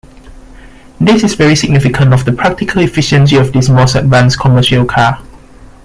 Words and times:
This 0.99 1.23
is 1.23 1.35
very 1.35 1.55
significant 1.55 2.11
of 2.11 2.25
the 2.25 2.31
practical 2.31 2.81
efficiency 2.81 3.35
of 3.35 3.53
this 3.53 3.69
most 3.69 3.93
advanced 3.93 4.39
commercial 4.39 4.83
car. 4.83 5.21